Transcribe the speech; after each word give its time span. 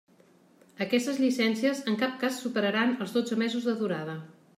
Aquestes 0.85 1.19
llicències 1.23 1.81
en 1.91 1.97
cap 2.03 2.15
cas 2.23 2.39
superaran 2.45 2.95
els 3.05 3.13
dotze 3.19 3.39
mesos 3.43 3.69
de 3.69 3.77
durada. 3.83 4.17